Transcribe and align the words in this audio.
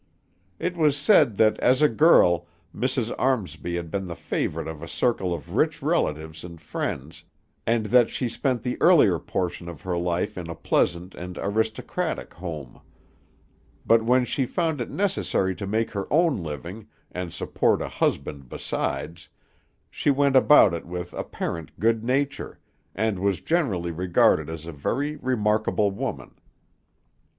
It 0.57 0.75
was 0.75 0.97
said 0.97 1.35
that 1.37 1.59
as 1.59 1.83
a 1.83 1.87
girl 1.87 2.47
Mrs. 2.75 3.13
Armsby 3.19 3.75
had 3.75 3.91
been 3.91 4.07
the 4.07 4.15
favorite 4.15 4.67
of 4.67 4.81
a 4.81 4.87
circle 4.87 5.31
of 5.31 5.53
rich 5.55 5.79
relatives 5.83 6.43
and 6.43 6.59
friends, 6.59 7.23
and 7.67 7.85
that 7.85 8.09
she 8.09 8.27
spent 8.27 8.63
the 8.63 8.81
earlier 8.81 9.19
portion 9.19 9.69
of 9.69 9.83
her 9.83 9.95
life 9.99 10.39
in 10.39 10.49
a 10.49 10.55
pleasant 10.55 11.13
and 11.13 11.37
aristocratic 11.37 12.33
home; 12.33 12.81
but 13.85 14.01
when 14.01 14.25
she 14.25 14.47
found 14.47 14.81
it 14.81 14.89
necessary 14.89 15.53
to 15.55 15.67
make 15.67 15.91
her 15.91 16.07
own 16.11 16.41
living, 16.41 16.87
and 17.11 17.31
support 17.31 17.79
a 17.79 17.87
husband 17.87 18.49
besides, 18.49 19.29
she 19.91 20.09
went 20.09 20.35
about 20.35 20.73
it 20.73 20.87
with 20.87 21.13
apparent 21.13 21.79
good 21.79 22.03
nature, 22.03 22.57
and 22.95 23.19
was 23.19 23.39
generally 23.39 23.91
regarded 23.91 24.49
as 24.49 24.65
a 24.65 24.71
very 24.71 25.15
remarkable 25.17 25.91
woman. 25.91 26.33